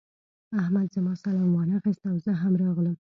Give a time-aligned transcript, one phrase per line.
[0.61, 2.95] احمد زما سلام وانخيست او زه هم راغلم.